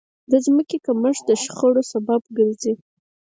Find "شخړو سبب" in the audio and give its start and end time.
1.43-2.21